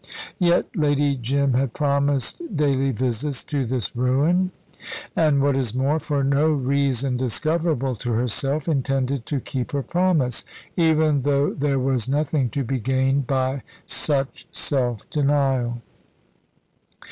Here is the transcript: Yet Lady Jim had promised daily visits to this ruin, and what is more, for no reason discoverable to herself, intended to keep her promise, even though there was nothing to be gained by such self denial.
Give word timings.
Yet 0.39 0.75
Lady 0.75 1.15
Jim 1.15 1.53
had 1.53 1.75
promised 1.75 2.41
daily 2.55 2.89
visits 2.89 3.43
to 3.43 3.65
this 3.67 3.95
ruin, 3.95 4.49
and 5.15 5.43
what 5.43 5.55
is 5.55 5.75
more, 5.75 5.99
for 5.99 6.23
no 6.23 6.49
reason 6.49 7.17
discoverable 7.17 7.93
to 7.97 8.13
herself, 8.13 8.67
intended 8.67 9.27
to 9.27 9.39
keep 9.39 9.73
her 9.73 9.83
promise, 9.83 10.43
even 10.75 11.21
though 11.21 11.53
there 11.53 11.77
was 11.77 12.09
nothing 12.09 12.49
to 12.49 12.63
be 12.63 12.79
gained 12.79 13.27
by 13.27 13.61
such 13.85 14.47
self 14.51 15.07
denial. 15.11 15.83